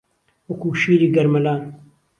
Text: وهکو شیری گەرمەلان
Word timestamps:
وهکو 0.47 0.69
شیری 0.81 1.07
گەرمەلان 1.15 1.61